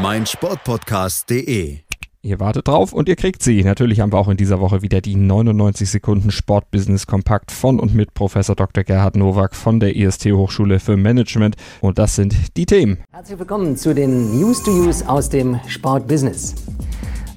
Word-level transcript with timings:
meinsportpodcast.de. 0.00 1.78
Ihr 2.22 2.40
wartet 2.40 2.68
drauf 2.68 2.92
und 2.92 3.08
ihr 3.08 3.16
kriegt 3.16 3.42
sie. 3.42 3.62
Natürlich 3.62 4.00
haben 4.00 4.12
wir 4.12 4.18
auch 4.18 4.28
in 4.28 4.36
dieser 4.36 4.58
Woche 4.58 4.82
wieder 4.82 5.00
die 5.00 5.14
99 5.14 5.88
Sekunden 5.88 6.30
Sportbusiness 6.30 7.06
Kompakt 7.06 7.52
von 7.52 7.78
und 7.78 7.94
mit 7.94 8.14
Professor 8.14 8.56
Dr. 8.56 8.82
Gerhard 8.82 9.14
Nowak 9.14 9.54
von 9.54 9.78
der 9.78 9.94
IST 9.94 10.32
Hochschule 10.32 10.80
für 10.80 10.96
Management. 10.96 11.56
Und 11.80 11.98
das 11.98 12.16
sind 12.16 12.56
die 12.56 12.66
Themen. 12.66 12.98
Herzlich 13.12 13.38
willkommen 13.38 13.76
zu 13.76 13.94
den 13.94 14.38
News 14.38 14.62
to 14.62 14.70
Use 14.70 15.06
aus 15.08 15.28
dem 15.28 15.60
Sportbusiness. 15.68 16.54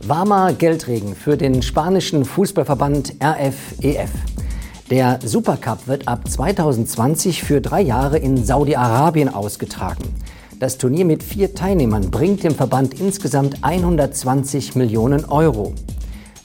Warmer 0.08 0.54
Geldregen 0.54 1.16
für 1.16 1.36
den 1.36 1.62
spanischen 1.62 2.24
Fußballverband 2.24 3.16
RFEF. 3.22 4.12
Der 4.90 5.20
Supercup 5.22 5.86
wird 5.88 6.08
ab 6.08 6.30
2020 6.30 7.44
für 7.44 7.60
drei 7.60 7.82
Jahre 7.82 8.18
in 8.20 8.42
Saudi-Arabien 8.44 9.28
ausgetragen. 9.28 10.06
Das 10.60 10.80
Turnier 10.80 11.06
mit 11.06 11.22
vier 11.22 11.54
Teilnehmern 11.54 12.10
bringt 12.10 12.44
dem 12.44 12.56
Verband 12.56 13.00
insgesamt 13.00 13.64
120 13.64 14.74
Millionen 14.74 15.24
Euro. 15.26 15.76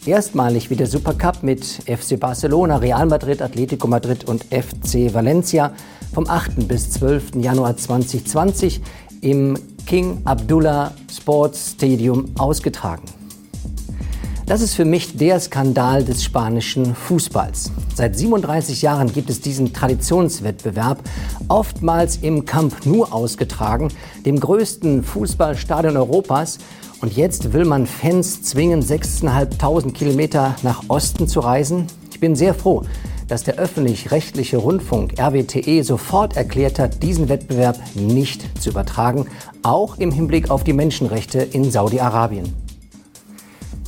Erstmalig 0.04 0.68
wird 0.68 0.80
der 0.80 0.86
Supercup 0.86 1.42
mit 1.42 1.64
FC 1.64 2.20
Barcelona, 2.20 2.76
Real 2.76 3.06
Madrid, 3.06 3.40
Atletico 3.40 3.86
Madrid 3.86 4.28
und 4.28 4.44
FC 4.44 5.14
Valencia 5.14 5.72
vom 6.12 6.26
8. 6.28 6.68
bis 6.68 6.90
12. 6.90 7.36
Januar 7.36 7.78
2020 7.78 8.82
im 9.22 9.56
King 9.86 10.20
Abdullah 10.24 10.92
Sports 11.10 11.72
Stadium 11.76 12.26
ausgetragen. 12.36 13.21
Das 14.52 14.60
ist 14.60 14.74
für 14.74 14.84
mich 14.84 15.16
der 15.16 15.40
Skandal 15.40 16.04
des 16.04 16.22
spanischen 16.22 16.94
Fußballs. 16.94 17.72
Seit 17.94 18.18
37 18.18 18.82
Jahren 18.82 19.10
gibt 19.10 19.30
es 19.30 19.40
diesen 19.40 19.72
Traditionswettbewerb, 19.72 20.98
oftmals 21.48 22.18
im 22.18 22.44
Camp 22.44 22.84
Nou 22.84 23.04
ausgetragen, 23.04 23.88
dem 24.26 24.38
größten 24.38 25.04
Fußballstadion 25.04 25.96
Europas. 25.96 26.58
Und 27.00 27.16
jetzt 27.16 27.54
will 27.54 27.64
man 27.64 27.86
Fans 27.86 28.42
zwingen, 28.42 28.82
6.500 28.82 29.92
Kilometer 29.92 30.54
nach 30.62 30.82
Osten 30.88 31.28
zu 31.28 31.40
reisen. 31.40 31.86
Ich 32.10 32.20
bin 32.20 32.36
sehr 32.36 32.52
froh, 32.52 32.82
dass 33.28 33.44
der 33.44 33.54
öffentlich-rechtliche 33.54 34.58
Rundfunk 34.58 35.18
RWTE 35.18 35.82
sofort 35.82 36.36
erklärt 36.36 36.78
hat, 36.78 37.02
diesen 37.02 37.30
Wettbewerb 37.30 37.80
nicht 37.94 38.60
zu 38.60 38.68
übertragen, 38.68 39.24
auch 39.62 39.96
im 39.96 40.12
Hinblick 40.12 40.50
auf 40.50 40.62
die 40.62 40.74
Menschenrechte 40.74 41.38
in 41.38 41.70
Saudi-Arabien. 41.70 42.61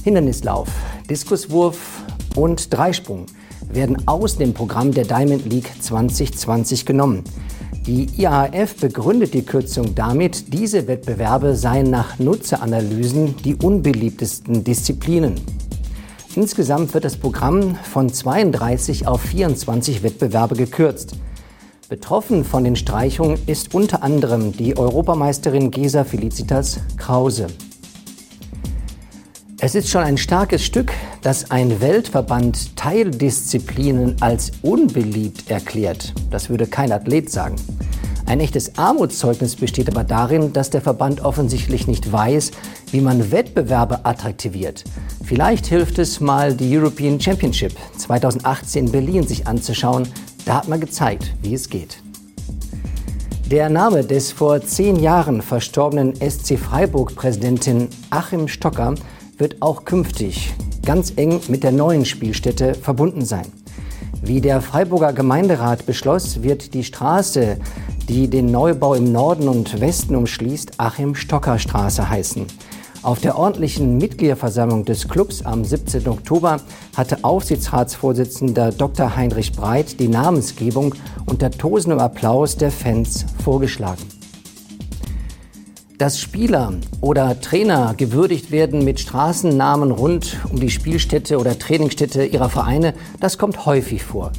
Hindernislauf, 0.05 0.69
Diskuswurf 1.09 2.03
und 2.37 2.71
Dreisprung 2.75 3.25
werden 3.73 4.07
aus 4.07 4.37
dem 4.37 4.53
Programm 4.53 4.93
der 4.93 5.07
Diamond 5.07 5.51
League 5.51 5.71
2020 5.81 6.85
genommen. 6.85 7.25
Die 7.87 8.11
IAF 8.21 8.77
begründet 8.77 9.33
die 9.33 9.47
Kürzung 9.47 9.95
damit, 9.95 10.53
diese 10.53 10.89
Wettbewerbe 10.89 11.55
seien 11.57 11.89
nach 11.89 12.19
Nutzeranalysen 12.19 13.35
die 13.39 13.55
unbeliebtesten 13.55 14.63
Disziplinen. 14.63 15.41
Insgesamt 16.37 16.93
wird 16.93 17.07
das 17.07 17.17
Programm 17.17 17.75
von 17.77 18.13
32 18.13 19.07
auf 19.07 19.23
24 19.23 20.03
Wettbewerbe 20.03 20.55
gekürzt. 20.55 21.17
Betroffen 21.89 22.45
von 22.45 22.65
den 22.65 22.77
Streichungen 22.77 23.39
ist 23.47 23.75
unter 23.75 24.03
anderem 24.03 24.53
die 24.53 24.77
Europameisterin 24.77 25.71
Gesa 25.71 26.05
Felicitas 26.05 26.81
Krause. 26.99 27.47
Es 29.67 29.75
ist 29.75 29.89
schon 29.89 30.03
ein 30.03 30.19
starkes 30.19 30.63
Stück, 30.63 30.93
dass 31.23 31.51
ein 31.51 31.81
Weltverband 31.81 32.77
Teildisziplinen 32.77 34.15
als 34.21 34.53
unbeliebt 34.61 35.51
erklärt. 35.51 36.13
Das 36.31 36.51
würde 36.51 36.67
kein 36.67 36.93
Athlet 36.93 37.31
sagen. 37.31 37.57
Ein 38.27 38.41
echtes 38.41 38.77
Armutszeugnis 38.77 39.57
besteht 39.57 39.89
aber 39.89 40.05
darin, 40.05 40.53
dass 40.53 40.69
der 40.69 40.83
Verband 40.83 41.25
offensichtlich 41.25 41.87
nicht 41.87 42.13
weiß, 42.13 42.51
wie 42.91 43.01
man 43.01 43.33
Wettbewerbe 43.33 44.05
attraktiviert. 44.05 44.85
Vielleicht 45.25 45.65
hilft 45.65 45.99
es 45.99 46.21
mal, 46.21 46.53
die 46.53 46.77
European 46.77 47.19
Championship 47.19 47.73
2018 47.97 48.85
in 48.85 48.93
Berlin 48.93 49.27
sich 49.27 49.47
anzuschauen. 49.47 50.07
Da 50.45 50.57
hat 50.57 50.69
man 50.69 50.79
gezeigt, 50.79 51.33
wie 51.41 51.55
es 51.55 51.71
geht. 51.71 52.03
Der 53.51 53.71
Name 53.71 54.05
des 54.05 54.31
vor 54.31 54.61
zehn 54.61 54.97
Jahren 54.97 55.41
verstorbenen 55.41 56.15
SC 56.17 56.59
Freiburg-Präsidentin 56.59 57.89
Achim 58.11 58.47
Stocker 58.47 58.95
wird 59.39 59.61
auch 59.61 59.85
künftig 59.85 60.55
ganz 60.85 61.13
eng 61.17 61.41
mit 61.49 61.63
der 61.63 61.73
neuen 61.73 62.05
Spielstätte 62.05 62.75
verbunden 62.75 63.25
sein. 63.25 63.47
Wie 64.23 64.41
der 64.41 64.61
Freiburger 64.61 65.13
Gemeinderat 65.13 65.87
beschloss, 65.87 66.43
wird 66.43 66.75
die 66.75 66.85
Straße, 66.85 67.59
die 68.09 68.29
den 68.29 68.51
Neubau 68.51 68.95
im 68.95 69.13
Norden 69.13 69.49
und 69.49 69.81
Westen 69.81 70.17
umschließt, 70.17 70.73
Achim 70.79 71.15
Stocker 71.15 71.59
Straße 71.59 72.09
heißen. 72.09 72.47
Auf 73.03 73.21
der 73.21 73.37
ordentlichen 73.37 73.99
Mitgliederversammlung 73.99 74.87
des 74.87 75.09
Clubs 75.09 75.43
am 75.45 75.63
17. 75.63 76.09
Oktober 76.09 76.61
hatte 76.97 77.23
Aufsichtsratsvorsitzender 77.23 78.73
Dr. 78.73 79.15
Heinrich 79.15 79.53
Breit 79.53 80.01
die 80.01 80.09
Namensgebung 80.09 80.95
unter 81.27 81.51
tosendem 81.51 81.99
Applaus 81.99 82.57
der 82.57 82.71
Fans 82.71 83.27
vorgeschlagen. 83.43 84.24
Dass 85.99 86.19
Spieler 86.21 86.73
oder 87.01 87.41
Trainer 87.41 87.95
gewürdigt 87.97 88.51
werden 88.51 88.85
mit 88.85 88.99
Straßennamen 88.99 89.93
rund 89.93 90.39
um 90.51 90.59
die 90.59 90.71
Spielstätte 90.71 91.39
oder 91.39 91.57
Trainingsstätte 91.57 92.25
ihrer 92.25 92.51
Vereine, 92.51 92.95
das 93.21 93.39
kommt 93.39 93.65
häufig 93.65 94.03
vor. 94.03 94.33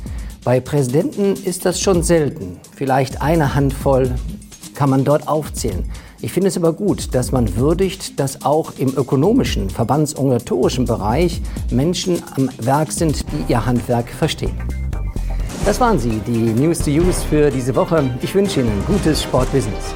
Bei 0.43 0.59
Präsidenten 0.59 1.33
ist 1.33 1.65
das 1.65 1.79
schon 1.79 2.03
selten. 2.03 2.59
Vielleicht 2.75 3.21
eine 3.21 3.55
Handvoll 3.55 4.11
kann 4.73 4.89
man 4.89 5.05
dort 5.05 5.29
aufzählen. 5.29 5.85
Ich 6.19 6.33
finde 6.33 6.49
es 6.49 6.57
aber 6.57 6.73
gut, 6.73 7.15
dass 7.15 7.31
man 7.31 7.55
würdigt, 7.55 8.19
dass 8.19 8.43
auch 8.43 8.73
im 8.77 8.89
ökonomischen, 8.89 9.69
verbandsorganisatorischen 9.69 10.83
Bereich 10.83 11.41
Menschen 11.71 12.21
am 12.35 12.49
Werk 12.57 12.91
sind, 12.91 13.23
die 13.31 13.53
ihr 13.53 13.65
Handwerk 13.65 14.09
verstehen. 14.09 14.59
Das 15.63 15.79
waren 15.79 15.99
sie, 15.99 16.21
die 16.27 16.51
News 16.53 16.79
to 16.79 16.91
Use 16.91 17.23
für 17.29 17.49
diese 17.49 17.75
Woche. 17.75 18.03
Ich 18.21 18.35
wünsche 18.35 18.59
Ihnen 18.59 18.83
gutes 18.87 19.23
Sportbusiness. 19.23 19.95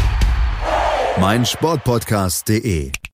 meinsportpodcast.de 1.19 3.00